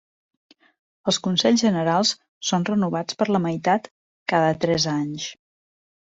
Els 1.11 1.17
consells 1.25 1.63
generals 1.65 2.13
són 2.51 2.65
renovats 2.69 3.19
per 3.19 3.27
la 3.35 3.41
meitat 3.43 3.91
cada 4.33 4.55
tres 4.65 4.89
anys. 4.95 5.27